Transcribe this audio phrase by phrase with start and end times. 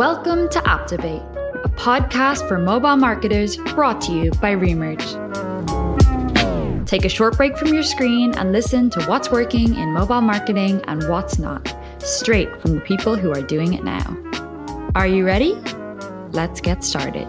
[0.00, 1.22] Welcome to Apptivate,
[1.62, 5.06] a podcast for mobile marketers brought to you by Remerge.
[6.86, 10.80] Take a short break from your screen and listen to what's working in mobile marketing
[10.86, 14.16] and what's not, straight from the people who are doing it now.
[14.94, 15.52] Are you ready?
[16.30, 17.28] Let's get started.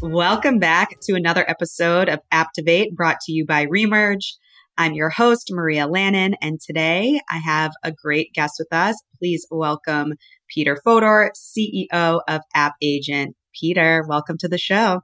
[0.00, 4.38] Welcome back to another episode of Apptivate brought to you by Remerge.
[4.76, 8.96] I'm your host, Maria Lannon, and today I have a great guest with us.
[9.18, 10.14] Please welcome
[10.48, 13.34] Peter Fodor, CEO of AppAgent.
[13.58, 15.02] Peter, welcome to the show.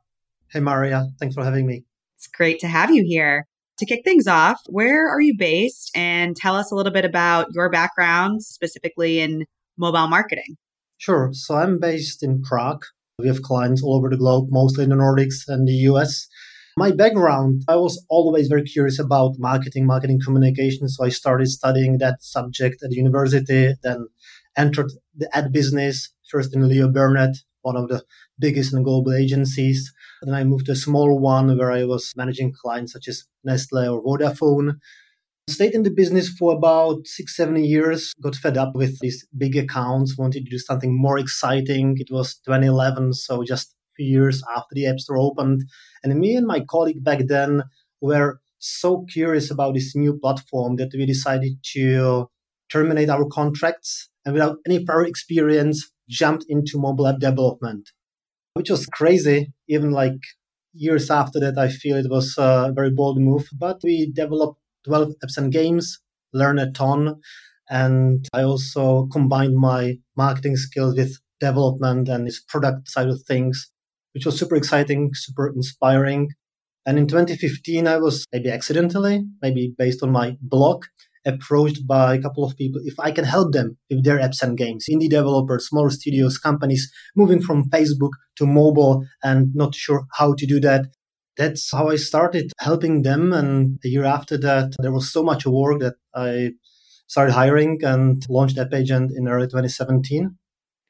[0.50, 1.06] Hey, Maria.
[1.20, 1.84] Thanks for having me.
[2.16, 3.46] It's great to have you here.
[3.78, 5.92] To kick things off, where are you based?
[5.94, 9.44] And tell us a little bit about your background, specifically in
[9.78, 10.56] mobile marketing.
[10.98, 11.30] Sure.
[11.32, 12.84] So I'm based in Prague,
[13.20, 16.26] we have clients all over the globe, mostly in the Nordics and the US.
[16.80, 20.88] My background, I was always very curious about marketing, marketing communication.
[20.88, 24.08] So I started studying that subject at university, then
[24.56, 28.02] entered the ad business, first in Leo Burnett, one of the
[28.38, 29.92] biggest and global agencies.
[30.22, 33.86] Then I moved to a small one where I was managing clients such as Nestle
[33.86, 34.78] or Vodafone.
[35.48, 39.54] Stayed in the business for about six, seven years, got fed up with these big
[39.54, 41.96] accounts, wanted to do something more exciting.
[41.98, 45.62] It was 2011, so just years after the App Store opened.
[46.02, 47.64] And me and my colleague back then
[48.00, 52.28] were so curious about this new platform that we decided to
[52.70, 57.90] terminate our contracts and without any prior experience jumped into mobile app development,
[58.54, 59.52] which was crazy.
[59.68, 60.18] Even like
[60.72, 63.48] years after that, I feel it was a very bold move.
[63.58, 65.98] But we developed 12 apps and games,
[66.32, 67.20] learned a ton.
[67.68, 73.70] And I also combined my marketing skills with development and this product side of things,
[74.12, 76.28] which was super exciting, super inspiring.
[76.86, 80.84] And in 2015, I was maybe accidentally, maybe based on my blog,
[81.26, 84.56] approached by a couple of people if I can help them with their apps and
[84.56, 84.86] games.
[84.90, 90.46] Indie developers, small studios, companies moving from Facebook to mobile and not sure how to
[90.46, 90.86] do that
[91.40, 93.32] that's how I started helping them.
[93.32, 96.52] And a year after that, there was so much work that I
[97.06, 100.36] started hiring and launched AppAgent in early 2017.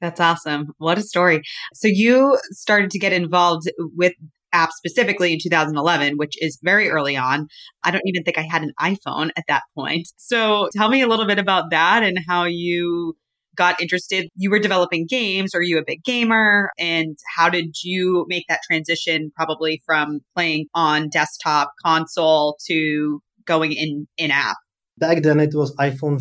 [0.00, 0.72] That's awesome.
[0.78, 1.42] What a story.
[1.74, 4.14] So you started to get involved with
[4.54, 7.46] apps specifically in 2011, which is very early on.
[7.84, 10.08] I don't even think I had an iPhone at that point.
[10.16, 13.14] So tell me a little bit about that and how you
[13.56, 14.28] got interested?
[14.36, 15.54] You were developing games.
[15.54, 16.70] Are you a big gamer?
[16.78, 23.72] And how did you make that transition probably from playing on desktop console to going
[23.72, 24.56] in in app?
[24.98, 26.20] Back then it was iPhone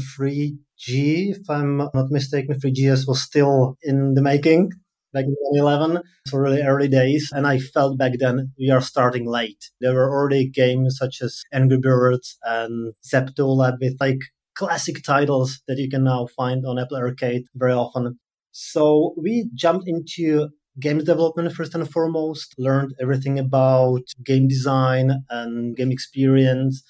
[0.85, 2.59] 3G, if I'm not mistaken.
[2.59, 4.71] 3GS was still in the making
[5.13, 6.01] back in 2011.
[6.27, 7.31] So really early days.
[7.33, 9.71] And I felt back then we are starting late.
[9.81, 14.19] There were already games such as Angry Birds and Zepto with like
[14.55, 18.19] classic titles that you can now find on Apple Arcade very often.
[18.51, 25.75] So we jumped into games development first and foremost, learned everything about game design and
[25.75, 26.83] game experience.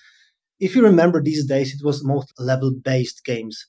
[0.59, 3.65] If you remember these days, it was most level based games,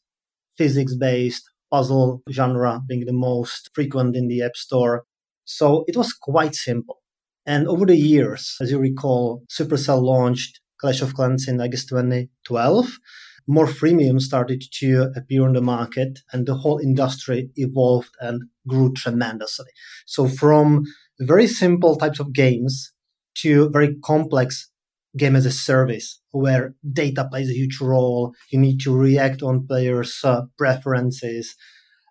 [0.61, 5.05] physics based, puzzle genre being the most frequent in the App Store.
[5.47, 6.99] So it was quite simple.
[7.47, 11.87] And over the years, as you recall, Supercell launched Clash of Clans in, I guess,
[11.87, 12.99] 2012
[13.47, 18.93] more freemium started to appear on the market and the whole industry evolved and grew
[18.93, 19.67] tremendously.
[20.07, 20.85] So from
[21.19, 22.93] very simple types of games
[23.39, 24.70] to very complex
[25.17, 28.33] game as a service where data plays a huge role.
[28.51, 31.55] You need to react on players' uh, preferences.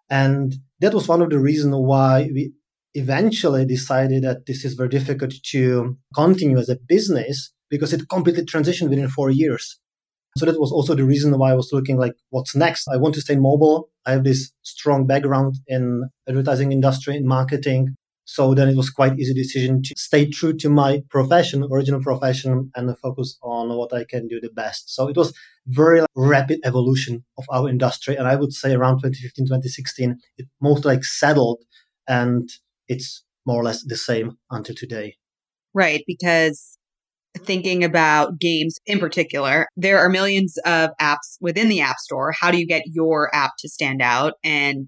[0.09, 2.53] And that was one of the reasons why we
[2.95, 8.43] eventually decided that this is very difficult to continue as a business because it completely
[8.43, 9.79] transitioned within four years.
[10.37, 12.87] So that was also the reason why I was looking like, what's next?
[12.87, 13.89] I want to stay mobile.
[14.05, 17.95] I have this strong background in advertising industry and marketing.
[18.31, 22.69] So then it was quite easy decision to stay true to my profession, original profession,
[22.75, 24.93] and focus on what I can do the best.
[24.93, 25.33] So it was
[25.65, 28.15] very rapid evolution of our industry.
[28.15, 31.57] And I would say around 2015, 2016, it most like settled
[32.07, 32.47] and
[32.87, 35.15] it's more or less the same until today.
[35.73, 36.03] Right.
[36.05, 36.77] Because
[37.35, 42.31] thinking about games in particular, there are millions of apps within the App Store.
[42.39, 44.33] How do you get your app to stand out?
[44.43, 44.87] And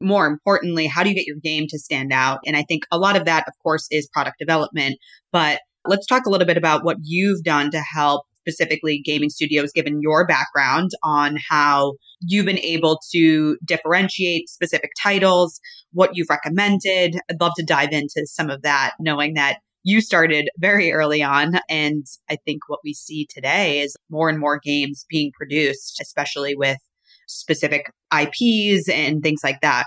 [0.00, 2.40] more importantly, how do you get your game to stand out?
[2.46, 4.96] And I think a lot of that, of course, is product development.
[5.32, 9.72] But let's talk a little bit about what you've done to help specifically gaming studios,
[9.72, 15.60] given your background on how you've been able to differentiate specific titles,
[15.92, 17.16] what you've recommended.
[17.30, 21.60] I'd love to dive into some of that, knowing that you started very early on.
[21.68, 26.54] And I think what we see today is more and more games being produced, especially
[26.54, 26.78] with
[27.26, 29.86] specific IPs and things like that.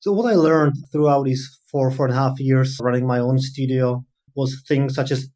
[0.00, 3.38] So what I learned throughout these four, four and a half years running my own
[3.38, 4.04] studio
[4.34, 5.28] was things such as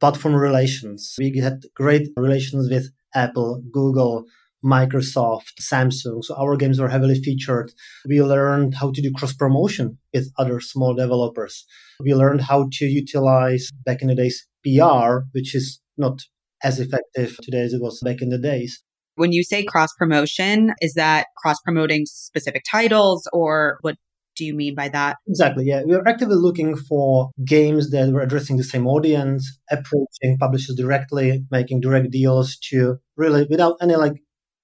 [0.00, 1.14] platform relations.
[1.18, 4.24] We had great relations with Apple, Google,
[4.64, 6.24] Microsoft, Samsung.
[6.24, 7.72] So our games were heavily featured.
[8.08, 11.66] We learned how to do cross promotion with other small developers.
[12.00, 16.22] We learned how to utilize back in the days PR, which is not
[16.62, 18.82] as effective today as it was back in the days.
[19.16, 23.96] When you say cross promotion, is that cross promoting specific titles or what
[24.36, 25.16] do you mean by that?
[25.28, 25.64] Exactly.
[25.64, 25.82] Yeah.
[25.86, 31.44] We are actively looking for games that were addressing the same audience, approaching publishers directly,
[31.50, 34.14] making direct deals to really, without any like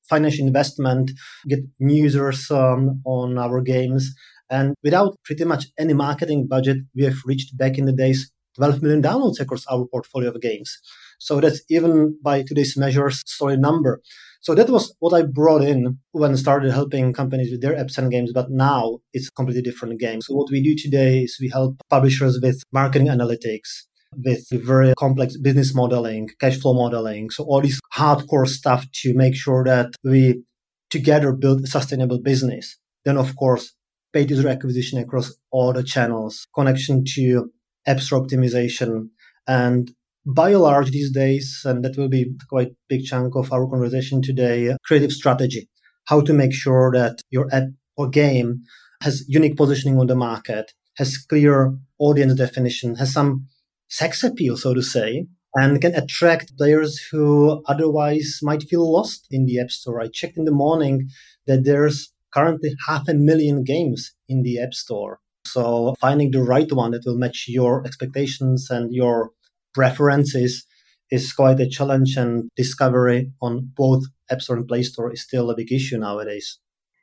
[0.08, 1.12] financial investment,
[1.48, 4.12] get users um, on our games.
[4.50, 8.82] And without pretty much any marketing budget, we have reached back in the days 12
[8.82, 10.76] million downloads across our portfolio of games.
[11.20, 14.00] So that's even by today's measures, solid number.
[14.42, 17.98] So that was what I brought in when I started helping companies with their apps
[17.98, 18.32] and games.
[18.32, 20.22] But now it's a completely different game.
[20.22, 23.82] So what we do today is we help publishers with marketing analytics,
[24.16, 27.28] with very complex business modeling, cash flow modeling.
[27.30, 30.42] So all this hardcore stuff to make sure that we
[30.88, 32.78] together build a sustainable business.
[33.04, 33.74] Then of course,
[34.12, 37.50] paid user acquisition across all the channels, connection to
[37.86, 39.10] app store optimization
[39.46, 39.92] and
[40.26, 43.66] by and large these days, and that will be quite a big chunk of our
[43.68, 45.68] conversation today, uh, creative strategy.
[46.06, 48.62] How to make sure that your app or game
[49.02, 53.46] has unique positioning on the market, has clear audience definition, has some
[53.88, 59.46] sex appeal, so to say, and can attract players who otherwise might feel lost in
[59.46, 60.00] the App Store.
[60.00, 61.08] I checked in the morning
[61.46, 65.18] that there's currently half a million games in the App Store.
[65.46, 69.30] So finding the right one that will match your expectations and your
[69.74, 70.66] preferences
[71.10, 75.50] is quite a challenge and discovery on both App Store and Play Store is still
[75.50, 76.58] a big issue nowadays.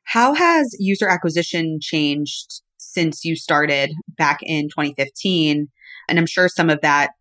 [0.05, 5.67] How has user acquisition changed since you started back in 2015?
[6.07, 7.11] And I'm sure some of that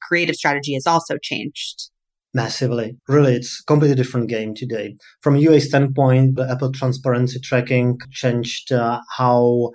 [0.00, 1.90] creative strategy has also changed.
[2.32, 2.98] Massively.
[3.08, 4.96] Really, it's a completely different game today.
[5.22, 9.72] From a UA standpoint, the Apple transparency tracking changed uh, how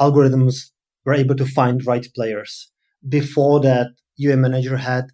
[0.00, 0.70] algorithms
[1.04, 2.70] were able to find right players.
[3.08, 3.88] Before that,
[4.22, 5.06] UA manager had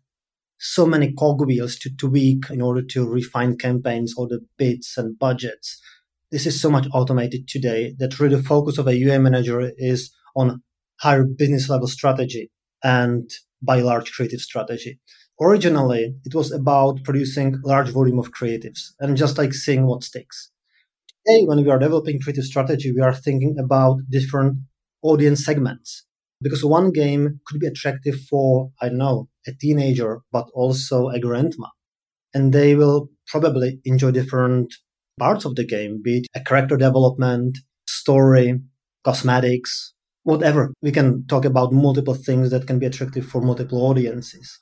[0.58, 5.80] so many cogwheels to tweak in order to refine campaigns or the bids and budgets.
[6.30, 10.12] This is so much automated today that really the focus of a UA manager is
[10.36, 10.62] on
[11.00, 12.50] higher business level strategy
[12.82, 13.30] and
[13.62, 15.00] by large creative strategy.
[15.40, 20.50] Originally, it was about producing large volume of creatives and just like seeing what sticks.
[21.24, 24.58] Today, when we are developing creative strategy, we are thinking about different
[25.02, 26.04] audience segments
[26.40, 31.68] because one game could be attractive for, I know, a teenager, but also a grandma.
[32.34, 34.74] And they will probably enjoy different
[35.18, 38.60] parts of the game, be it a character development, story,
[39.04, 40.72] cosmetics, whatever.
[40.82, 44.60] We can talk about multiple things that can be attractive for multiple audiences.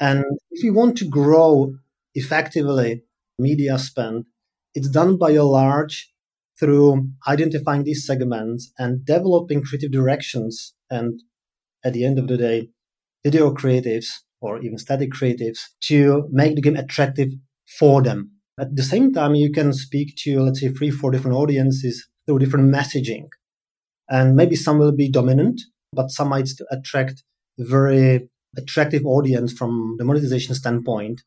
[0.00, 1.74] And if you want to grow
[2.14, 3.02] effectively
[3.38, 4.26] media spend,
[4.74, 6.12] it's done by a large
[6.58, 11.22] through identifying these segments and developing creative directions and
[11.84, 12.70] at the end of the day,
[13.24, 14.06] video creatives
[14.40, 17.28] or even static creatives to make the game attractive
[17.78, 18.32] for them.
[18.58, 22.40] At the same time, you can speak to, let's say, three, four different audiences through
[22.40, 23.28] different messaging.
[24.08, 25.60] And maybe some will be dominant,
[25.92, 27.22] but some might attract
[27.58, 31.22] a very attractive audience from the monetization standpoint.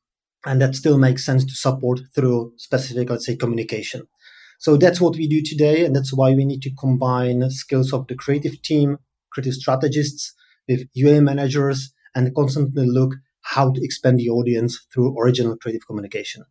[0.46, 4.08] And that still makes sense to support through specific, let's say, communication.
[4.60, 5.86] So that's what we do today.
[5.86, 8.98] And that's why we need to combine skills of the creative team
[9.32, 10.34] creative strategists,
[10.68, 16.44] with UA managers, and constantly look how to expand the audience through original creative communication.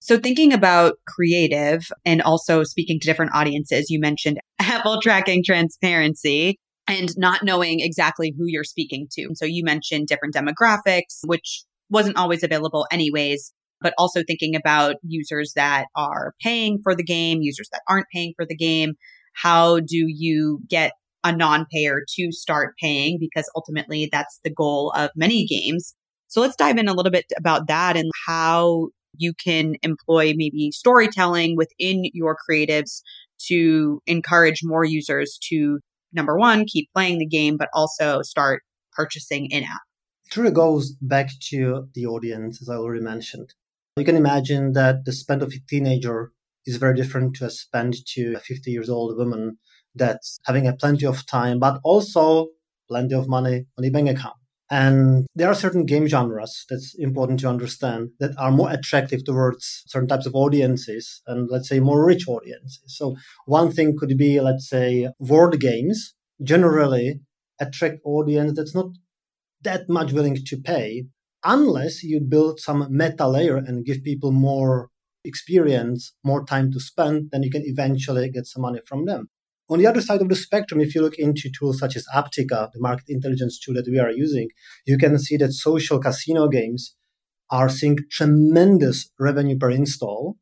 [0.00, 6.58] So, thinking about creative and also speaking to different audiences, you mentioned Apple tracking transparency
[6.86, 9.30] and not knowing exactly who you're speaking to.
[9.34, 15.52] So, you mentioned different demographics, which wasn't always available, anyways, but also thinking about users
[15.56, 18.94] that are paying for the game, users that aren't paying for the game.
[19.34, 20.92] How do you get
[21.24, 25.94] a non-payer to start paying because ultimately that's the goal of many games.
[26.28, 30.70] So let's dive in a little bit about that and how you can employ maybe
[30.70, 33.00] storytelling within your creatives
[33.46, 35.80] to encourage more users to
[36.12, 39.80] number one, keep playing the game, but also start purchasing in app.
[40.36, 43.54] It goes back to the audience, as I already mentioned.
[43.96, 46.32] You can imagine that the spend of a teenager
[46.66, 49.58] is very different to a spend to a 50 years old woman
[49.98, 52.48] that's having a plenty of time, but also
[52.88, 54.36] plenty of money on the bank account.
[54.70, 59.82] And there are certain game genres that's important to understand that are more attractive towards
[59.86, 62.82] certain types of audiences and let's say more rich audiences.
[62.86, 67.20] So one thing could be, let's say, word games generally
[67.58, 68.90] attract audience that's not
[69.62, 71.06] that much willing to pay
[71.44, 74.90] unless you build some meta layer and give people more
[75.24, 79.28] experience, more time to spend, then you can eventually get some money from them.
[79.70, 82.70] On the other side of the spectrum, if you look into tools such as Aptica,
[82.72, 84.48] the market intelligence tool that we are using,
[84.86, 86.94] you can see that social casino games
[87.50, 90.36] are seeing tremendous revenue per install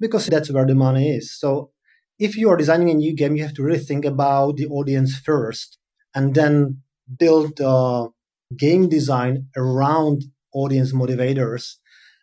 [0.00, 1.38] because that's where the money is.
[1.38, 1.70] So
[2.18, 5.16] if you are designing a new game, you have to really think about the audience
[5.16, 5.78] first
[6.14, 6.82] and then
[7.18, 8.08] build a
[8.56, 10.24] game design around
[10.54, 11.76] audience motivators.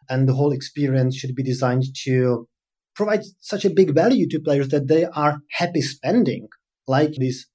[0.10, 2.49] And the whole experience should be designed to
[3.00, 6.50] provide such a big value to players that they are happy spending,
[6.86, 7.48] like these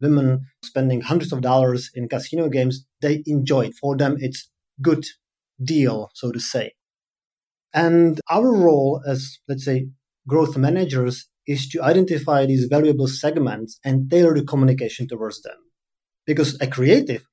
[0.00, 2.86] women spending hundreds of dollars in casino games.
[3.00, 3.74] They enjoy it.
[3.80, 4.48] For them, it's
[4.80, 5.04] good
[5.60, 6.74] deal, so to say.
[7.74, 9.88] And our role as, let's say,
[10.28, 15.56] growth managers is to identify these valuable segments and tailor the communication towards them.
[16.26, 17.26] Because a creative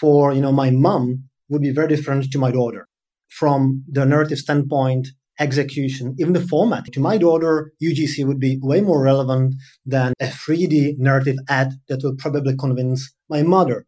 [0.00, 2.88] for, you know, my mom would be very different to my daughter.
[3.28, 5.06] From the narrative standpoint,
[5.42, 6.84] execution, even the format.
[6.92, 12.02] To my daughter, UGC would be way more relevant than a 3D narrative ad that
[12.02, 13.86] will probably convince my mother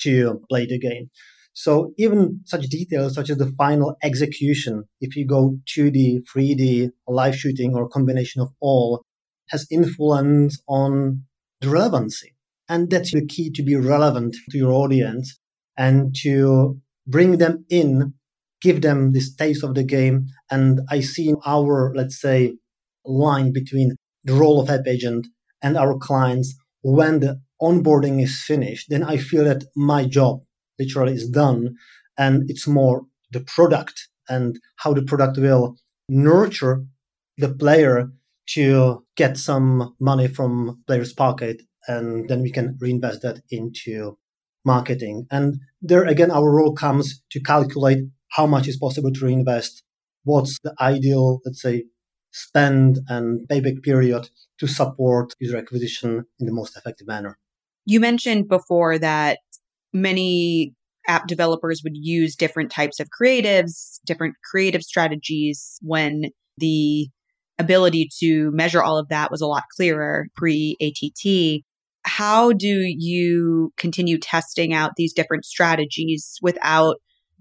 [0.00, 1.10] to play the game.
[1.52, 7.36] So even such details such as the final execution, if you go 2D, 3D, live
[7.36, 9.02] shooting or combination of all,
[9.48, 11.24] has influence on
[11.60, 12.34] the relevancy.
[12.68, 15.38] And that's the key to be relevant to your audience
[15.76, 18.14] and to bring them in
[18.60, 20.26] give them this taste of the game.
[20.50, 22.56] And I see our, let's say,
[23.04, 25.24] line between the role of AppAgent
[25.62, 30.40] and our clients when the onboarding is finished, then I feel that my job
[30.78, 31.74] literally is done.
[32.16, 35.76] And it's more the product and how the product will
[36.08, 36.84] nurture
[37.36, 38.10] the player
[38.54, 41.62] to get some money from player's pocket.
[41.86, 44.18] And then we can reinvest that into
[44.64, 45.26] marketing.
[45.30, 49.82] And there again, our role comes to calculate how much is possible to reinvest,
[50.24, 51.84] what's the ideal, let's say,
[52.32, 57.38] spend and payback period to support user acquisition in the most effective manner.
[57.84, 59.38] You mentioned before that
[59.92, 60.74] many
[61.08, 66.26] app developers would use different types of creatives, different creative strategies when
[66.58, 67.08] the
[67.58, 71.62] ability to measure all of that was a lot clearer pre ATT.
[72.04, 76.96] How do you continue testing out these different strategies without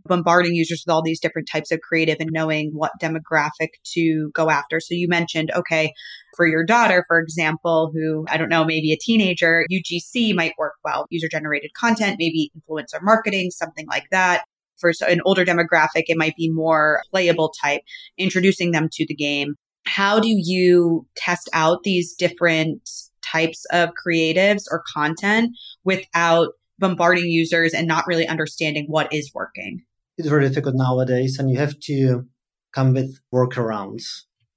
[0.09, 4.49] bombarding users with all these different types of creative and knowing what demographic to go
[4.49, 4.81] after.
[4.81, 5.93] So you mentioned, okay,
[6.35, 10.73] for your daughter, for example, who I don't know, maybe a teenager, UGC might work
[10.83, 14.43] well, user generated content, maybe influencer marketing, something like that.
[14.79, 17.81] For an older demographic, it might be more playable type,
[18.17, 19.55] introducing them to the game.
[19.85, 22.89] How do you test out these different
[23.21, 25.51] types of creatives or content
[25.83, 26.49] without
[26.79, 29.81] bombarding users and not really understanding what is working?
[30.19, 32.25] It's very difficult nowadays and you have to
[32.73, 34.03] come with workarounds.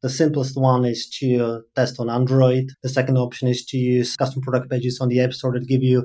[0.02, 2.70] The simplest one is to test on Android.
[2.82, 5.84] The second option is to use custom product pages on the App Store that give
[5.84, 6.00] you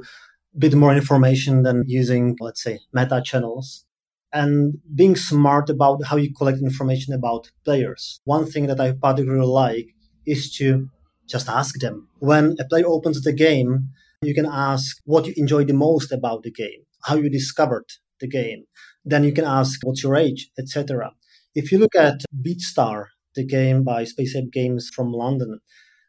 [0.55, 3.83] a bit more information than using, let's say, meta channels.
[4.31, 8.21] And being smart about how you collect information about players.
[8.25, 9.87] One thing that I particularly like
[10.27, 10.87] is to
[11.27, 12.09] just ask them.
[12.19, 13.89] When a player opens the game,
[14.21, 17.85] you can ask what you enjoy the most about the game, how you discovered
[18.19, 18.65] the game,
[19.09, 21.11] then you can ask what's your age, etc.
[21.55, 25.59] If you look at BeatStar, the game by Space Ape Games from London,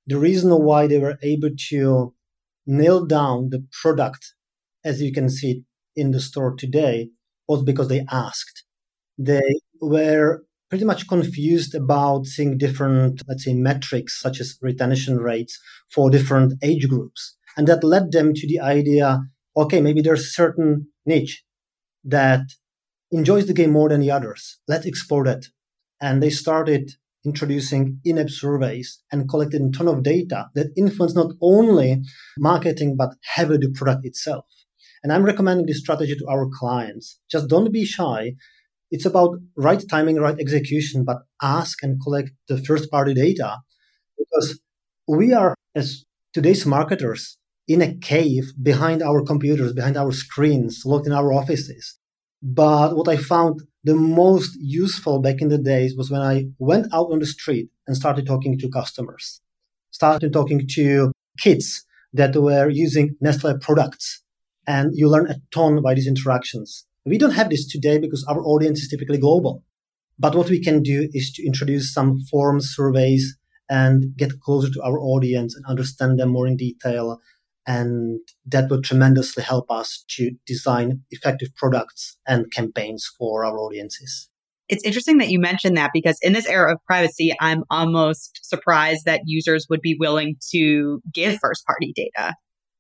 [0.07, 2.15] the reason why they were able to
[2.67, 4.35] nail down the product
[4.85, 5.65] as you can see
[5.97, 7.11] in the store today
[7.47, 8.65] was because they asked.
[9.17, 9.43] They
[9.81, 15.59] were pretty much confused about seeing different, let's say, metrics such as retention rates
[15.91, 17.37] for different age groups.
[17.57, 19.21] And that led them to the idea,
[19.57, 21.43] okay, maybe there's a certain niche
[22.05, 22.43] that
[23.11, 24.59] enjoys the game more than the others.
[24.69, 25.45] Let's explore that.
[26.01, 26.91] And they started
[27.25, 32.03] introducing in-app surveys and collected a ton of data that influence not only
[32.39, 34.47] marketing, but heavily the product itself.
[35.03, 37.21] And I'm recommending this strategy to our clients.
[37.31, 38.35] Just don't be shy.
[38.91, 43.59] It's about right timing, right execution, but ask and collect the first party data
[44.17, 44.61] because
[45.07, 47.37] we are, as today's marketers,
[47.67, 51.99] in a cave behind our computers, behind our screens, locked in our offices.
[52.43, 56.87] But what I found the most useful back in the days was when I went
[56.93, 59.41] out on the street and started talking to customers,
[59.91, 64.23] started talking to kids that were using Nestle products.
[64.67, 68.43] And you learn a ton by these interactions We don't have this today because our
[68.45, 69.65] audience is typically global.
[70.19, 73.39] But what we can do is to introduce some forms, surveys
[73.71, 77.19] and get closer to our audience and understand them more in detail.
[77.69, 84.31] And that will tremendously help us to design effective products and campaigns for our audiences.
[84.71, 89.05] It's interesting that you mentioned that because in this era of privacy, I'm almost surprised
[89.05, 92.35] that users would be willing to give first party data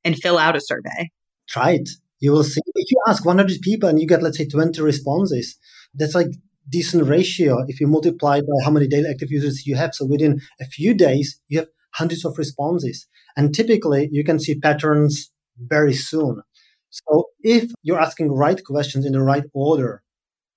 [0.04, 1.10] and fill out a survey.
[1.50, 1.90] Try it.
[2.20, 2.62] You will see.
[2.74, 5.58] If you ask 100 people and you get, let's say, 20 responses,
[5.94, 6.28] that's like
[6.66, 9.94] decent ratio if you multiply by how many daily active users you have.
[9.94, 13.06] So within a few days, you have hundreds of responses.
[13.36, 16.42] And typically you can see patterns very soon.
[16.90, 20.02] So if you're asking right questions in the right order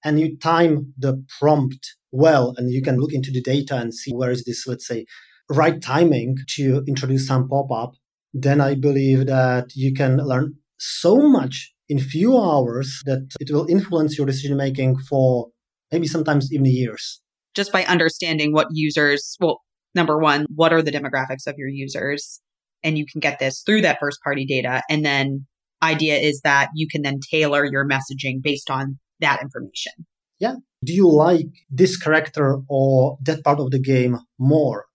[0.03, 4.11] and you time the prompt well, and you can look into the data and see
[4.11, 5.05] where is this, let's say,
[5.49, 7.93] right timing to introduce some pop-up,
[8.33, 13.67] then I believe that you can learn so much in few hours that it will
[13.67, 15.49] influence your decision making for
[15.91, 17.21] maybe sometimes even years.
[17.53, 19.61] Just by understanding what users, well,
[19.95, 22.41] number one, what are the demographics of your users?
[22.83, 24.81] And you can get this through that first party data.
[24.89, 25.45] And then
[25.83, 29.93] idea is that you can then tailor your messaging based on that information.
[30.39, 30.55] Yeah.
[30.83, 34.85] Do you like this character or that part of the game more?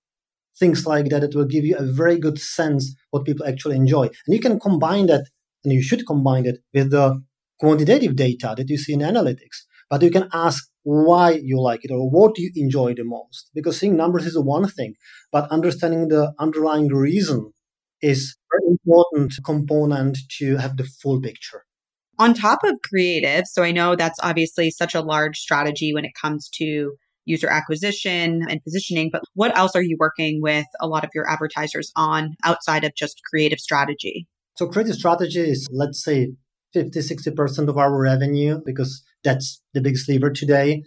[0.59, 4.05] Things like that, it will give you a very good sense what people actually enjoy.
[4.05, 5.27] And you can combine that,
[5.63, 7.23] and you should combine it with the
[7.61, 9.65] quantitative data that you see in analytics.
[9.91, 13.51] But you can ask why you like it or what you enjoy the most.
[13.53, 14.95] Because seeing numbers is one thing,
[15.33, 17.53] but understanding the underlying reason
[18.01, 21.65] is very important component to have the full picture.
[22.21, 26.13] On top of creative, so I know that's obviously such a large strategy when it
[26.21, 26.93] comes to
[27.25, 31.29] user acquisition and positioning, but what else are you working with a lot of your
[31.29, 34.29] advertisers on outside of just creative strategy?
[34.55, 36.29] So creative strategy is, let's say,
[36.75, 40.83] 50, 60% of our revenue because that's the biggest lever today.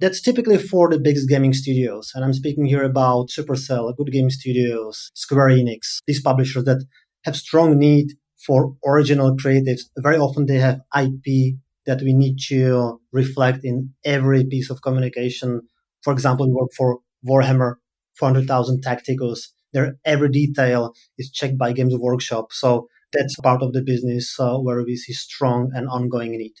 [0.00, 2.12] That's typically for the biggest gaming studios.
[2.14, 6.84] And I'm speaking here about Supercell, Good Game Studios, Square Enix, these publishers that
[7.24, 8.08] have strong need
[8.46, 9.82] for original creatives.
[9.96, 15.62] Very often they have IP that we need to reflect in every piece of communication.
[16.02, 17.74] For example, we work for Warhammer
[18.18, 19.52] 40,000 Tacticus.
[19.72, 22.52] There, every detail is checked by Games Workshop.
[22.52, 26.54] So that's part of the business uh, where we see strong and ongoing need.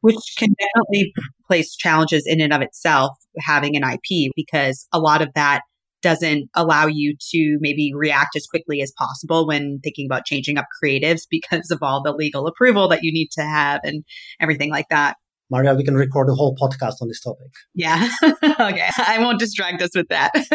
[0.00, 1.12] Which can definitely
[1.46, 5.62] place challenges in and of itself, having an IP, because a lot of that
[6.02, 10.66] doesn't allow you to maybe react as quickly as possible when thinking about changing up
[10.82, 14.04] creatives because of all the legal approval that you need to have and
[14.40, 15.16] everything like that.
[15.50, 17.50] Maria, we can record a whole podcast on this topic.
[17.74, 18.08] Yeah.
[18.24, 18.90] okay.
[18.98, 20.30] I won't distract us with that.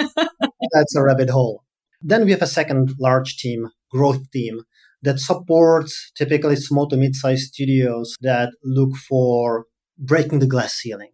[0.71, 1.63] That's a rabbit hole.
[2.01, 4.61] Then we have a second large team, growth team,
[5.03, 9.65] that supports typically small to mid-sized studios that look for
[9.97, 11.11] breaking the glass ceiling.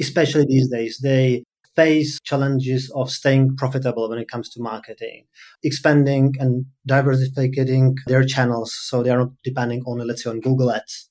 [0.00, 5.26] Especially these days, they face challenges of staying profitable when it comes to marketing,
[5.62, 10.72] expanding and diversifying their channels so they are not depending only, let's say, on Google
[10.72, 11.10] Ads.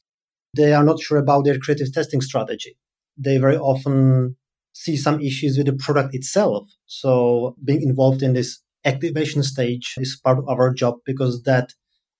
[0.55, 2.77] They are not sure about their creative testing strategy.
[3.17, 4.37] They very often
[4.73, 6.67] see some issues with the product itself.
[6.85, 11.73] So being involved in this activation stage is part of our job because that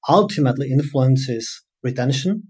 [0.08, 2.44] ultimately influences retention,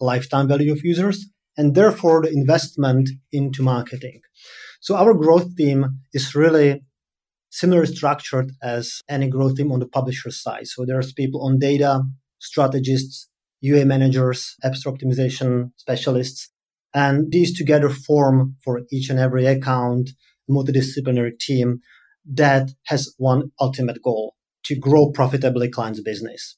[0.00, 4.20] lifetime value of users, and therefore the investment into marketing.
[4.80, 6.82] So our growth team is really
[7.50, 10.66] similar structured as any growth team on the publisher side.
[10.66, 12.02] So there's people on data,
[12.38, 13.28] strategists,
[13.60, 16.50] UA managers, app store optimization specialists,
[16.94, 20.10] and these together form for each and every account
[20.48, 21.80] a multidisciplinary team
[22.24, 26.56] that has one ultimate goal to grow profitably clients' business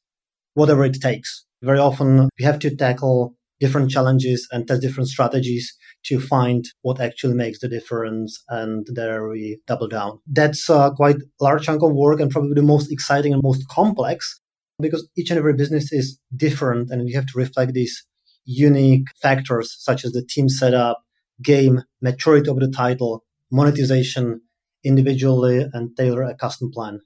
[0.54, 1.44] whatever it takes.
[1.62, 7.00] Very often we have to tackle different challenges and test different strategies to find what
[7.00, 8.42] actually makes the difference.
[8.48, 10.20] And there we double down.
[10.26, 14.40] That's a quite large chunk of work and probably the most exciting and most complex
[14.80, 18.04] because each and every business is different and we have to reflect these
[18.44, 21.02] unique factors such as the team setup,
[21.42, 24.40] game, maturity of the title, monetization
[24.84, 27.00] individually and tailor a custom plan.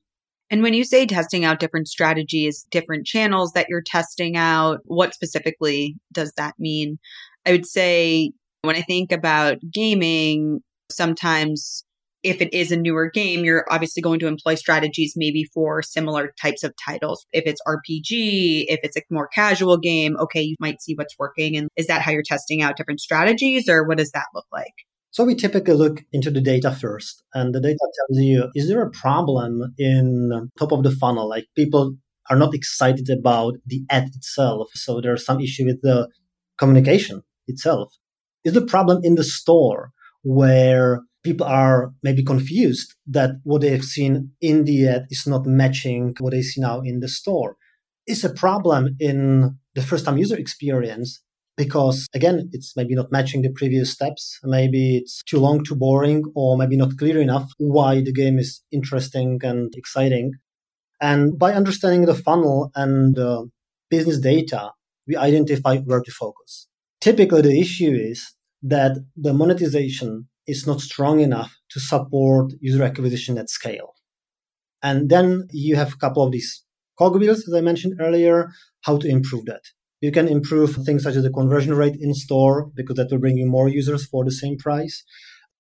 [0.51, 5.15] And when you say testing out different strategies, different channels that you're testing out, what
[5.15, 6.99] specifically does that mean?
[7.47, 8.33] I would say
[8.63, 11.85] when I think about gaming, sometimes
[12.23, 16.33] if it is a newer game, you're obviously going to employ strategies maybe for similar
[16.41, 17.27] types of titles.
[17.33, 21.57] If it's RPG, if it's a more casual game, okay, you might see what's working.
[21.57, 24.75] And is that how you're testing out different strategies or what does that look like?
[25.11, 28.83] So we typically look into the data first, and the data tells you is there
[28.83, 31.29] a problem in top of the funnel?
[31.29, 31.97] Like people
[32.31, 36.09] are not excited about the ad itself, so there's some issue with the
[36.59, 37.23] communication.
[37.47, 37.95] itself?
[38.45, 39.93] Is the problem in the store
[40.23, 46.15] where people are maybe confused that what they've seen in the ad is not matching
[46.21, 47.57] what they see now in the store?
[48.07, 51.23] Is a problem in the first time user experience
[51.59, 54.39] because again, it's maybe not matching the previous steps.
[54.45, 58.63] Maybe it's too long, too boring, or maybe not clear enough why the game is
[58.71, 60.33] interesting and exciting.
[61.01, 63.45] And by understanding the funnel and uh,
[63.91, 64.71] business data,
[65.07, 66.69] we identify where to focus.
[67.01, 73.37] Typically, the issue is that the monetization is not strong enough to support user acquisition
[73.37, 73.95] at scale.
[74.83, 76.65] And then you have a couple of these
[76.99, 78.49] cogwheels, as I mentioned earlier,
[78.83, 79.63] how to improve that.
[80.01, 83.37] You can improve things such as the conversion rate in store because that will bring
[83.37, 85.05] you more users for the same price.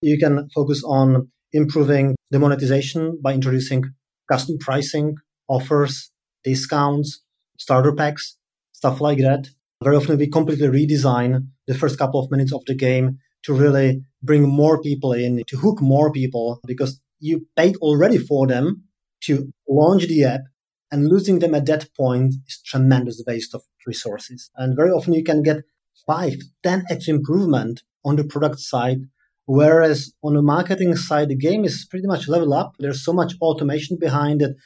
[0.00, 3.84] You can focus on improving the monetization by introducing
[4.30, 5.16] custom pricing,
[5.48, 6.12] offers,
[6.44, 7.22] discounts,
[7.58, 8.36] starter packs,
[8.72, 9.48] stuff like that.
[9.82, 14.02] Very often we completely redesign the first couple of minutes of the game to really
[14.22, 18.84] bring more people in, to hook more people because you paid already for them
[19.22, 20.42] to launch the app
[20.90, 24.50] and losing them at that point is tremendous waste of resources.
[24.56, 25.64] And very often you can get
[26.06, 29.02] five, 10x improvement on the product side.
[29.46, 32.72] Whereas on the marketing side, the game is pretty much level up.
[32.78, 34.56] There's so much automation behind it.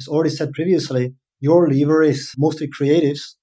[0.00, 3.34] As already said previously, your lever is mostly creatives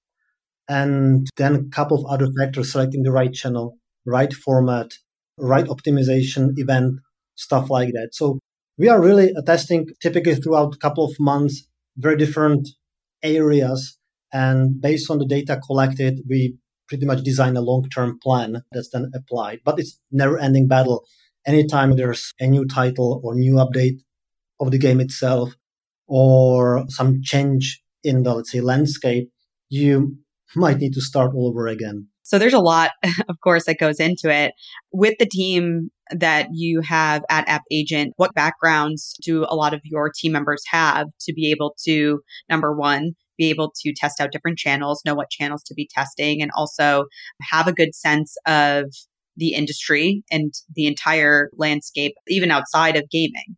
[0.68, 3.76] and then a couple of other factors, selecting the right channel,
[4.06, 4.92] right format,
[5.36, 7.00] right optimization event,
[7.34, 8.10] stuff like that.
[8.12, 8.38] So
[8.78, 11.66] we are really testing typically throughout a couple of months,
[12.00, 12.68] very different
[13.22, 13.98] areas
[14.32, 16.56] and based on the data collected, we
[16.88, 19.60] pretty much design a long-term plan that's then applied.
[19.64, 21.04] But it's never-ending battle.
[21.46, 24.00] Anytime there's a new title or new update
[24.60, 25.54] of the game itself,
[26.06, 29.30] or some change in the let's say landscape,
[29.68, 30.18] you
[30.56, 32.08] might need to start all over again.
[32.30, 32.92] So there's a lot,
[33.28, 34.52] of course, that goes into it.
[34.92, 39.80] With the team that you have at App Agent, what backgrounds do a lot of
[39.82, 44.30] your team members have to be able to, number one, be able to test out
[44.30, 47.06] different channels, know what channels to be testing, and also
[47.42, 48.84] have a good sense of
[49.36, 53.56] the industry and the entire landscape, even outside of gaming?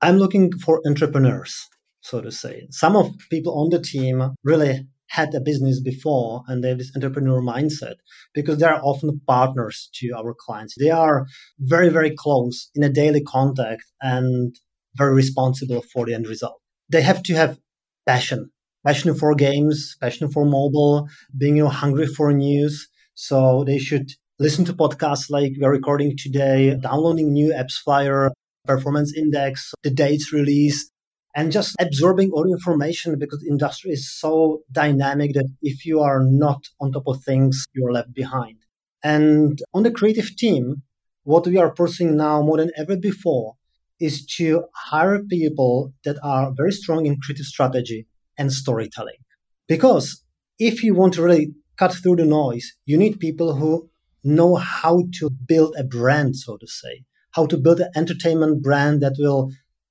[0.00, 1.68] I'm looking for entrepreneurs,
[2.00, 2.66] so to say.
[2.70, 6.92] Some of people on the team really had a business before and they have this
[6.94, 7.96] entrepreneur mindset
[8.32, 10.74] because they are often partners to our clients.
[10.78, 11.26] They are
[11.58, 14.54] very, very close in a daily contact and
[14.94, 16.60] very responsible for the end result.
[16.88, 17.58] They have to have
[18.06, 18.50] passion
[18.84, 22.88] passion for games, passion for mobile, being you know, hungry for news.
[23.14, 28.30] So they should listen to podcasts like we're recording today, downloading new AppsFlyer,
[28.64, 30.90] performance index, the dates released,
[31.34, 36.68] and just absorbing all information because industry is so dynamic that if you are not
[36.80, 38.56] on top of things, you're left behind.
[39.02, 40.82] And on the creative team,
[41.22, 43.54] what we are pursuing now more than ever before
[44.00, 48.06] is to hire people that are very strong in creative strategy,
[48.40, 49.22] and storytelling.
[49.68, 50.24] Because
[50.58, 53.90] if you want to really cut through the noise, you need people who
[54.24, 59.02] know how to build a brand, so to say, how to build an entertainment brand
[59.02, 59.50] that will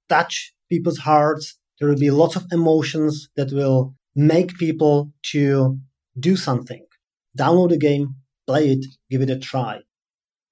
[0.10, 1.58] touch people's hearts.
[1.79, 5.77] There will be lots of emotions that will make people to
[6.19, 6.86] do something,
[7.38, 8.15] download a game,
[8.47, 9.79] play it, give it a try.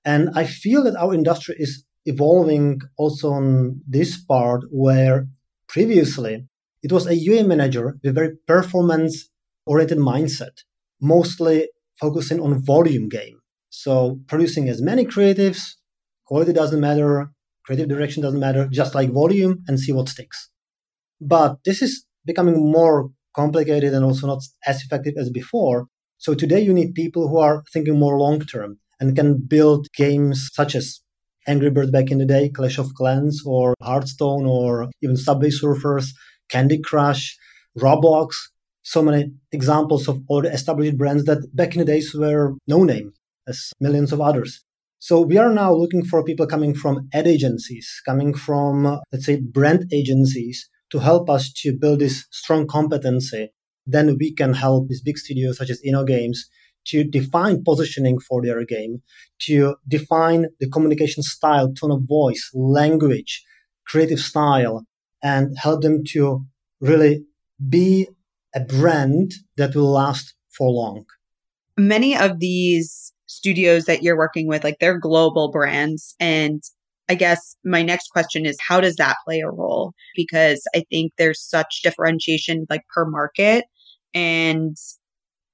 [0.05, 5.27] And I feel that our industry is evolving also on this part where
[5.67, 6.47] previously
[6.81, 9.29] it was a UA manager with very performance
[9.65, 10.63] oriented mindset,
[11.01, 11.67] mostly
[11.99, 13.39] focusing on volume game.
[13.69, 15.61] So producing as many creatives,
[16.25, 17.31] quality doesn't matter,
[17.67, 20.49] creative direction doesn't matter, just like volume and see what sticks.
[21.21, 25.87] But this is becoming more complicated and also not as effective as before.
[26.17, 30.49] So today you need people who are thinking more long term and can build games
[30.53, 31.01] such as
[31.45, 36.07] Angry Birds back in the day, Clash of Clans, or Hearthstone, or even Subway Surfers
[36.49, 37.37] Candy Crush,
[37.77, 38.35] Roblox,
[38.81, 43.11] so many examples of already established brands that back in the days were no name
[43.47, 44.63] as millions of others.
[44.99, 49.39] So we are now looking for people coming from ad agencies, coming from, let's say,
[49.39, 53.53] brand agencies to help us to build this strong competency.
[53.85, 56.37] Then we can help these big studios such as InnoGames
[56.87, 59.03] to define positioning for their game,
[59.41, 63.43] to define the communication style, tone of voice, language,
[63.85, 64.85] creative style,
[65.21, 66.45] and help them to
[66.81, 67.23] really
[67.69, 68.07] be
[68.55, 71.05] a brand that will last for long.
[71.77, 76.15] Many of these studios that you're working with, like they're global brands.
[76.19, 76.61] And
[77.09, 79.93] I guess my next question is how does that play a role?
[80.15, 83.65] Because I think there's such differentiation like per market.
[84.13, 84.75] And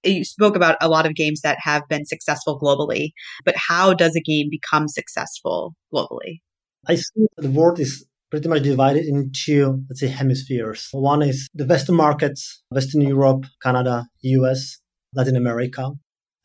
[0.03, 3.11] you spoke about a lot of games that have been successful globally,
[3.45, 6.41] but how does a game become successful globally?
[6.87, 10.89] I think the world is pretty much divided into, let's say, hemispheres.
[10.91, 14.79] One is the Western markets, Western Europe, Canada, US,
[15.13, 15.91] Latin America.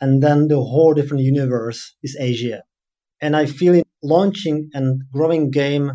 [0.00, 2.62] And then the whole different universe is Asia.
[3.20, 5.92] And I feel in launching and growing game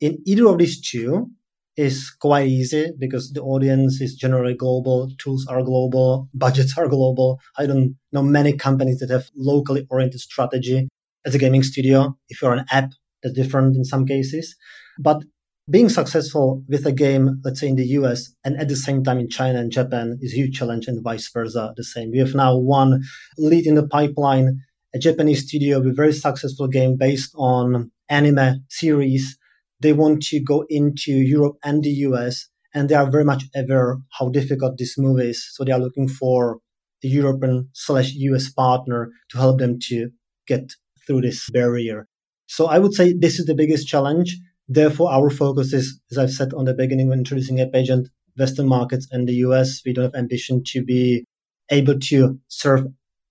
[0.00, 1.30] in either of these two
[1.76, 7.40] is quite easy because the audience is generally global, tools are global, budgets are global.
[7.58, 10.88] I don't know many companies that have locally oriented strategy
[11.26, 12.16] as a gaming studio.
[12.28, 14.56] If you're an app, that's different in some cases.
[14.98, 15.24] But
[15.70, 19.18] being successful with a game, let's say in the US and at the same time
[19.18, 22.10] in China and Japan is a huge challenge and vice versa the same.
[22.10, 23.02] We have now one
[23.38, 24.60] lead in the pipeline,
[24.94, 29.38] a Japanese studio with a very successful game based on anime series
[29.84, 33.98] they want to go into Europe and the US, and they are very much aware
[34.18, 35.46] how difficult this move is.
[35.54, 36.60] So they are looking for
[37.04, 40.10] a European slash US partner to help them to
[40.46, 40.72] get
[41.06, 42.08] through this barrier.
[42.46, 44.38] So I would say this is the biggest challenge.
[44.68, 49.06] Therefore, our focus is, as I've said on the beginning when introducing Agent, Western markets
[49.10, 49.82] and the US.
[49.84, 51.24] We don't have ambition to be
[51.70, 52.86] able to serve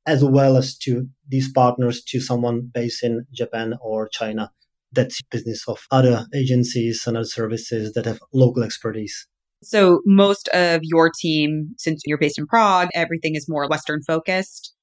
[0.05, 4.51] as well as to these partners to someone based in Japan or China
[4.91, 9.27] that's business of other agencies and other services that have local expertise.
[9.63, 14.73] So most of your team, since you're based in Prague, everything is more Western focused.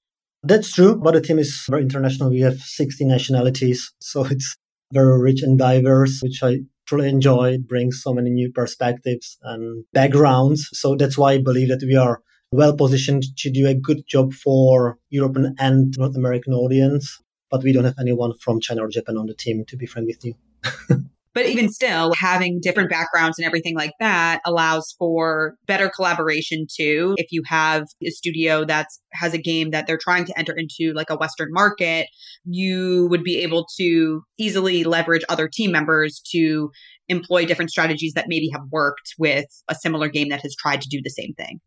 [0.42, 2.30] That's true, but the team is very international.
[2.30, 4.56] We have 60 nationalities, so it's
[4.92, 7.52] very rich and diverse, which I truly enjoy.
[7.52, 10.68] It brings so many new perspectives and backgrounds.
[10.72, 12.22] So that's why I believe that we are
[12.52, 17.72] well positioned to do a good job for European and North American audience but we
[17.72, 20.34] don't have anyone from China or Japan on the team, to be frank with you.
[21.34, 21.72] but even mm-hmm.
[21.72, 27.14] still, having different backgrounds and everything like that allows for better collaboration too.
[27.16, 30.92] If you have a studio that has a game that they're trying to enter into
[30.94, 32.06] like a Western market,
[32.44, 36.70] you would be able to easily leverage other team members to
[37.08, 40.88] employ different strategies that maybe have worked with a similar game that has tried to
[40.88, 41.60] do the same thing.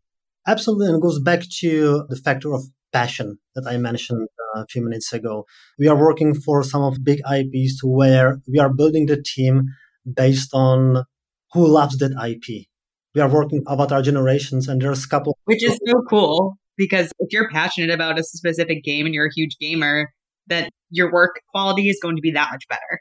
[0.46, 0.88] Absolutely.
[0.88, 4.82] And it goes back to the factor of passion that I mentioned uh, a few
[4.82, 5.44] minutes ago.
[5.78, 9.64] We are working for some of big IPs to where we are building the team
[10.10, 11.04] based on
[11.52, 12.66] who loves that IP.
[13.14, 15.36] We are working Avatar Generations, and there's a couple.
[15.44, 19.34] Which is so cool because if you're passionate about a specific game and you're a
[19.34, 20.12] huge gamer,
[20.46, 23.00] that your work quality is going to be that much better.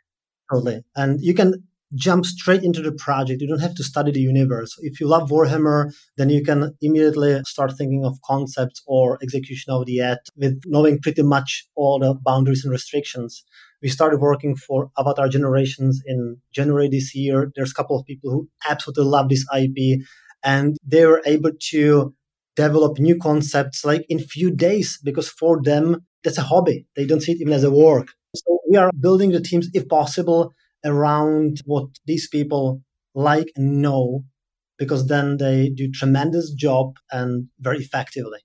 [0.52, 0.82] Totally.
[0.96, 1.64] And you can
[1.96, 3.42] jump straight into the project.
[3.42, 4.76] You don't have to study the universe.
[4.82, 9.86] If you love Warhammer, then you can immediately start thinking of concepts or execution of
[9.86, 13.44] the ad with knowing pretty much all the boundaries and restrictions.
[13.82, 17.52] We started working for Avatar Generations in January this year.
[17.56, 20.00] There's a couple of people who absolutely love this IP
[20.44, 22.14] and they were able to
[22.56, 26.86] develop new concepts like in few days because for them, that's a hobby.
[26.96, 28.08] They don't see it even as a work.
[28.36, 30.54] So we are building the teams, if possible,
[30.86, 32.82] around what these people
[33.16, 34.24] like and know
[34.78, 38.40] because then they do tremendous job and very effectively.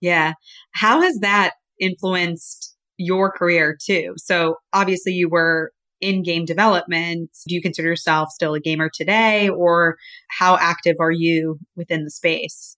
[0.00, 0.34] Yeah.
[0.72, 4.14] How has that influenced your career too?
[4.16, 7.30] So obviously you were in game development.
[7.46, 9.96] Do you consider yourself still a gamer today or
[10.28, 12.76] how active are you within the space?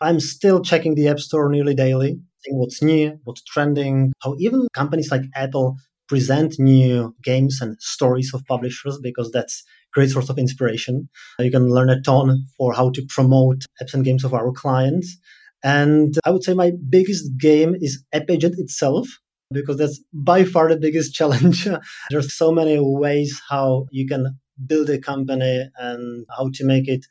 [0.00, 4.66] I'm still checking the App Store nearly daily, seeing what's new, what's trending, how even
[4.74, 5.76] companies like Apple
[6.08, 11.08] present new games and stories of publishers because that's great source of inspiration.
[11.38, 15.16] You can learn a ton for how to promote apps and games of our clients.
[15.64, 19.08] And I would say my biggest game is AppAgent itself
[19.50, 21.66] because that's by far the biggest challenge.
[22.10, 27.06] There's so many ways how you can build a company and how to make it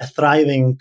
[0.00, 0.78] a thriving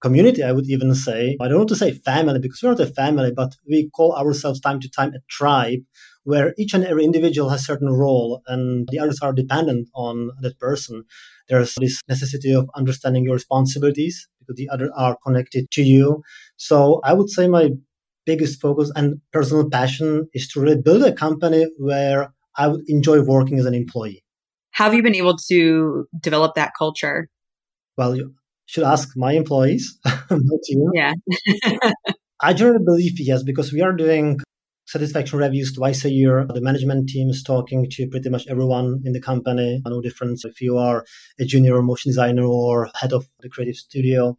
[0.00, 1.36] community, I would even say.
[1.40, 4.60] I don't want to say family because we're not a family, but we call ourselves
[4.60, 5.80] time to time a tribe
[6.24, 10.30] where each and every individual has a certain role and the others are dependent on
[10.40, 11.04] that person.
[11.48, 16.22] There's this necessity of understanding your responsibilities because the other are connected to you.
[16.56, 17.70] So I would say my
[18.26, 23.22] biggest focus and personal passion is to really build a company where I would enjoy
[23.22, 24.22] working as an employee.
[24.72, 27.28] How have you been able to develop that culture?
[27.96, 28.34] Well, you
[28.66, 30.90] should ask my employees, not you.
[30.94, 31.14] Yeah.
[32.40, 34.38] I generally believe yes, because we are doing
[34.88, 36.46] satisfaction reviews twice a year.
[36.52, 39.82] The management team is talking to pretty much everyone in the company.
[39.86, 41.04] No difference if you are
[41.38, 44.38] a junior motion designer or head of the creative studio.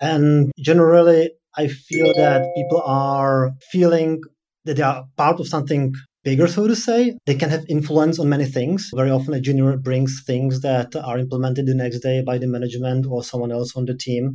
[0.00, 4.20] And generally, I feel that people are feeling
[4.64, 7.16] that they are part of something bigger, so to say.
[7.24, 8.90] They can have influence on many things.
[8.94, 13.06] Very often, a junior brings things that are implemented the next day by the management
[13.06, 14.34] or someone else on the team.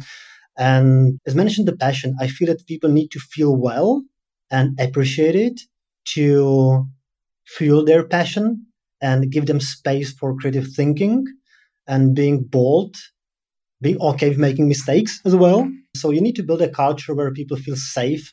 [0.58, 4.02] And as mentioned, the passion, I feel that people need to feel well
[4.52, 5.62] and appreciate it
[6.14, 6.88] to
[7.46, 8.66] fuel their passion
[9.02, 11.26] and give them space for creative thinking
[11.88, 12.96] and being bold,
[13.82, 15.70] being okay with making mistakes as well.
[15.96, 18.32] So you need to build a culture where people feel safe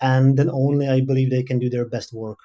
[0.00, 2.38] and then only I believe they can do their best work.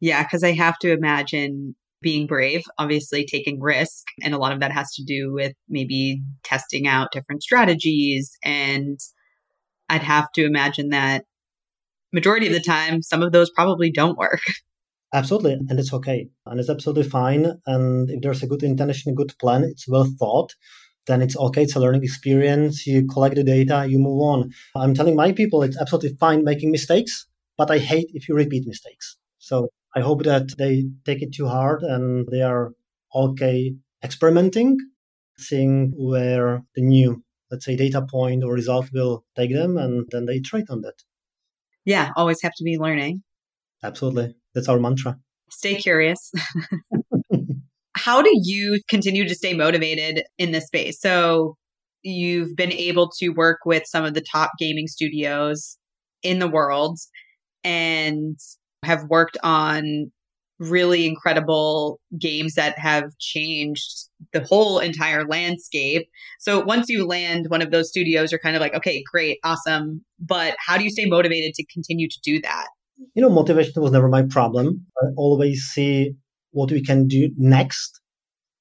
[0.00, 4.04] Yeah, because I have to imagine being brave, obviously taking risk.
[4.22, 8.36] And a lot of that has to do with maybe testing out different strategies.
[8.44, 8.98] And
[9.88, 11.24] I'd have to imagine that
[12.12, 14.40] majority of the time, some of those probably don't work.
[15.14, 15.54] Absolutely.
[15.68, 16.28] And it's okay.
[16.44, 17.58] And it's absolutely fine.
[17.66, 20.54] And if there's a good intention, a good plan, it's well thought,
[21.06, 21.62] then it's okay.
[21.62, 22.86] It's a learning experience.
[22.86, 24.50] You collect the data, you move on.
[24.76, 28.66] I'm telling my people it's absolutely fine making mistakes, but I hate if you repeat
[28.66, 29.16] mistakes.
[29.38, 32.72] So I hope that they take it too hard and they are
[33.14, 34.76] okay experimenting,
[35.38, 40.26] seeing where the new, let's say, data point or result will take them, and then
[40.26, 41.02] they iterate on that.
[41.88, 43.22] Yeah, always have to be learning.
[43.82, 44.34] Absolutely.
[44.54, 45.16] That's our mantra.
[45.50, 46.30] Stay curious.
[47.96, 51.00] How do you continue to stay motivated in this space?
[51.00, 51.56] So,
[52.02, 55.78] you've been able to work with some of the top gaming studios
[56.22, 56.98] in the world
[57.64, 58.38] and
[58.84, 60.12] have worked on
[60.58, 66.08] really incredible games that have changed the whole entire landscape.
[66.40, 70.04] So once you land one of those studios, you're kind of like, okay, great, awesome.
[70.18, 72.66] But how do you stay motivated to continue to do that?
[73.14, 74.84] You know, motivation was never my problem.
[75.00, 76.14] I always see
[76.50, 78.00] what we can do next.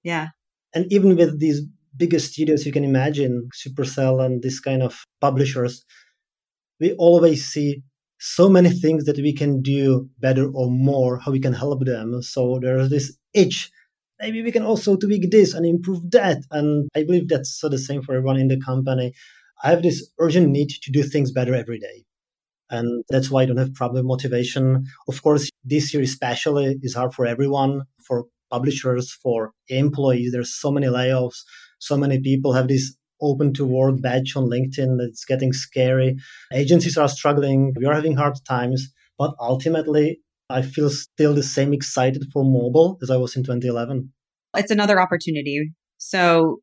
[0.03, 0.27] Yeah.
[0.73, 1.61] And even with these
[1.95, 5.83] biggest studios you can imagine, Supercell and this kind of publishers,
[6.79, 7.81] we always see
[8.19, 12.21] so many things that we can do better or more, how we can help them.
[12.21, 13.69] So there's this itch.
[14.19, 16.37] Maybe we can also tweak this and improve that.
[16.51, 19.13] And I believe that's so the same for everyone in the company.
[19.63, 22.05] I have this urgent need to do things better every day.
[22.69, 24.85] And that's why I don't have problem motivation.
[25.07, 30.31] Of course, this year especially is hard for everyone, for publishers, for employees.
[30.31, 31.43] There's so many layoffs.
[31.79, 34.99] So many people have this open to work badge on LinkedIn.
[34.99, 36.17] It's getting scary.
[36.53, 37.73] Agencies are struggling.
[37.77, 38.91] We are having hard times.
[39.17, 44.11] But ultimately, I feel still the same excited for mobile as I was in 2011.
[44.55, 45.71] It's another opportunity.
[45.97, 46.59] So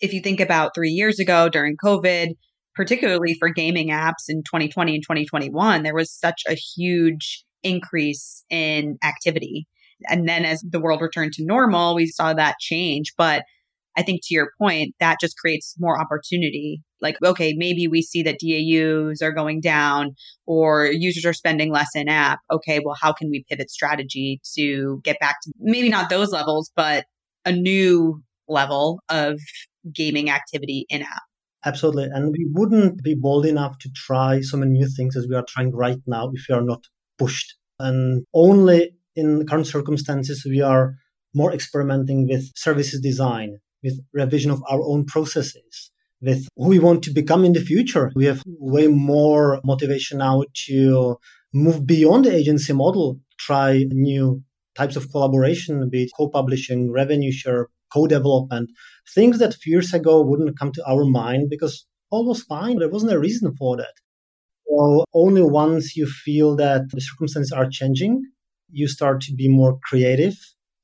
[0.00, 2.34] if you think about three years ago during COVID,
[2.74, 8.98] particularly for gaming apps in 2020 and 2021, there was such a huge increase in
[9.02, 9.66] activity.
[10.08, 13.12] And then as the world returned to normal, we saw that change.
[13.16, 13.44] But
[13.96, 16.82] I think to your point, that just creates more opportunity.
[17.00, 20.14] Like, okay, maybe we see that DAUs are going down
[20.46, 22.40] or users are spending less in app.
[22.50, 26.70] Okay, well, how can we pivot strategy to get back to maybe not those levels,
[26.74, 27.04] but
[27.44, 29.38] a new level of
[29.92, 31.22] gaming activity in app?
[31.66, 32.04] Absolutely.
[32.04, 35.44] And we wouldn't be bold enough to try so many new things as we are
[35.48, 36.84] trying right now if we are not
[37.18, 37.54] pushed.
[37.78, 40.94] And only in current circumstances, we are
[41.34, 47.04] more experimenting with services design, with revision of our own processes, with who we want
[47.04, 48.10] to become in the future.
[48.16, 51.18] We have way more motivation now to
[51.52, 54.42] move beyond the agency model, try new
[54.74, 58.70] types of collaboration, be it co-publishing, revenue share, co-development,
[59.14, 62.78] things that years ago wouldn't come to our mind because all was fine.
[62.78, 63.94] There wasn't a reason for that.
[64.66, 68.22] So only once you feel that the circumstances are changing,
[68.70, 70.34] you start to be more creative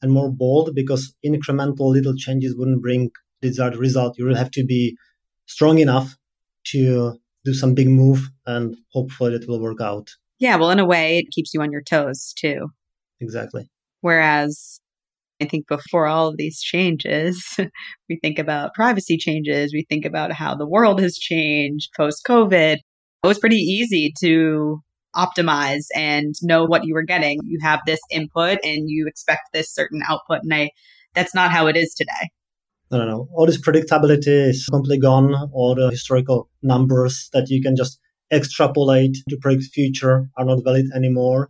[0.02, 3.10] and more bold because incremental little changes wouldn't bring
[3.42, 4.18] desired result.
[4.18, 4.96] You will have to be
[5.46, 6.16] strong enough
[6.68, 10.10] to do some big move and hopefully it will work out.
[10.38, 12.68] Yeah, well, in a way, it keeps you on your toes too.
[13.20, 13.68] Exactly.
[14.00, 14.80] Whereas
[15.40, 17.58] I think before all of these changes,
[18.08, 22.76] we think about privacy changes, we think about how the world has changed post COVID.
[22.76, 24.82] It was pretty easy to
[25.16, 27.40] optimize and know what you were getting.
[27.44, 30.42] You have this input and you expect this certain output.
[30.42, 30.70] And I,
[31.14, 32.30] that's not how it is today.
[32.90, 33.28] No, no, no.
[33.34, 35.34] All this predictability is completely gone.
[35.52, 38.00] All the historical numbers that you can just
[38.32, 41.48] extrapolate to predict future are not valid anymore.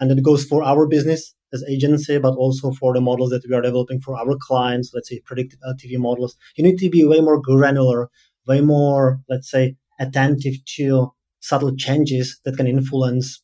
[0.00, 3.54] And it goes for our business as agency, but also for the models that we
[3.54, 6.36] are developing for our clients, let's say predictive uh, LTV models.
[6.56, 8.08] You need to be way more granular,
[8.46, 11.12] way more, let's say, attentive to
[11.42, 13.42] subtle changes that can influence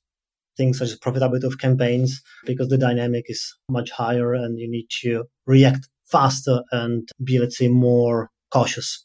[0.57, 4.87] things such as profitability of campaigns because the dynamic is much higher and you need
[5.03, 9.05] to react faster and be, let's say, more cautious.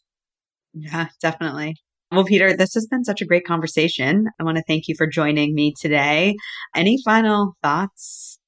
[0.73, 1.75] Yeah, definitely.
[2.11, 4.27] Well, Peter, this has been such a great conversation.
[4.39, 6.35] I want to thank you for joining me today.
[6.75, 8.39] Any final thoughts?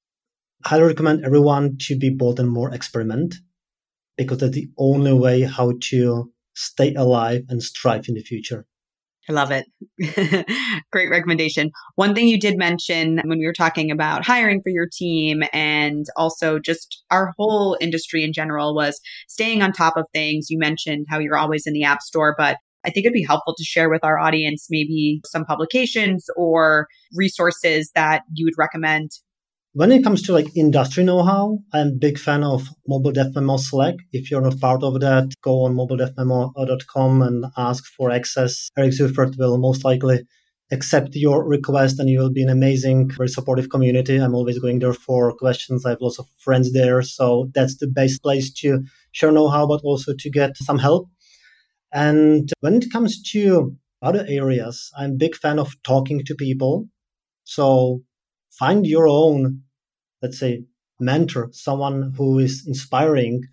[0.64, 3.36] I recommend everyone to be bold and more experiment
[4.18, 8.66] because that's the only way how to stay alive and strive in the future.
[9.28, 9.66] I love it.
[10.92, 11.72] Great recommendation.
[11.96, 16.06] One thing you did mention when we were talking about hiring for your team and
[16.16, 20.50] also just our whole industry in general was staying on top of things.
[20.50, 23.56] You mentioned how you're always in the App Store, but I think it'd be helpful
[23.58, 29.12] to share with our audience maybe some publications or resources that you would recommend
[29.76, 33.58] when it comes to like industry know-how, I'm a big fan of Mobile Dev Memo
[33.58, 33.96] Slack.
[34.14, 38.70] If you're not part of that, go on mobiledevmemo.com and ask for access.
[38.78, 40.22] Eric Seufert will most likely
[40.72, 44.16] accept your request and you will be an amazing, very supportive community.
[44.16, 45.86] I'm always going there for questions.
[45.86, 47.02] I have lots of friends there.
[47.02, 51.10] So that's the best place to share know-how, but also to get some help.
[51.92, 56.88] And when it comes to other areas, I'm a big fan of talking to people.
[57.44, 58.04] So
[58.58, 59.64] find your own
[60.26, 60.64] let's say,
[61.00, 63.44] mentor, someone who is inspiring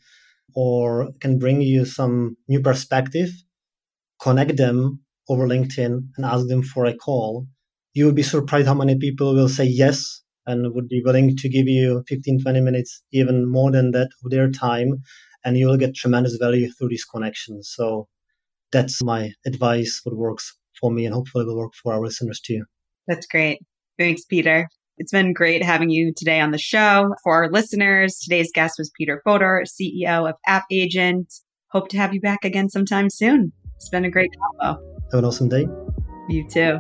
[0.55, 3.31] or can bring you some new perspective,
[4.21, 7.47] connect them over LinkedIn and ask them for a call.
[7.93, 11.49] You will be surprised how many people will say yes and would be willing to
[11.49, 15.03] give you 15, 20 minutes, even more than that of their time.
[15.45, 17.71] And you will get tremendous value through these connections.
[17.75, 18.09] So
[18.73, 22.65] that's my advice, what works for me and hopefully will work for our listeners too.
[23.07, 23.61] That's great.
[23.99, 24.69] Thanks, Peter.
[25.03, 27.13] It's been great having you today on the show.
[27.25, 31.41] For our listeners, today's guest was Peter Fodor, CEO of AppAgent.
[31.73, 33.53] Hope to have you back again sometime soon.
[33.75, 34.81] It's been a great combo.
[35.11, 35.67] Have an awesome day.
[36.29, 36.79] You too.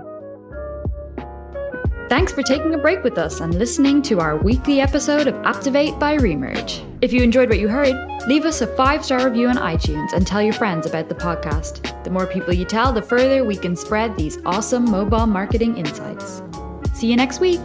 [2.08, 5.98] Thanks for taking a break with us and listening to our weekly episode of Apptivate
[5.98, 6.86] by Remerge.
[7.02, 7.96] If you enjoyed what you heard,
[8.28, 12.04] leave us a five star review on iTunes and tell your friends about the podcast.
[12.04, 16.40] The more people you tell, the further we can spread these awesome mobile marketing insights.
[16.94, 17.60] See you next week.